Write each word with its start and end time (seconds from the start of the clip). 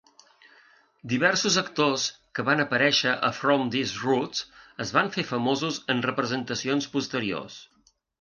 Diversos 1.09 1.57
actors 1.61 2.05
que 2.39 2.45
van 2.47 2.63
aparèixer 2.63 3.13
a 3.27 3.29
"From 3.41 3.67
These 3.75 3.99
Roots" 4.05 4.41
es 4.87 4.95
van 4.95 5.13
fer 5.17 5.27
famosos 5.33 5.79
en 5.95 6.01
representacions 6.07 6.89
posteriors. 6.97 7.61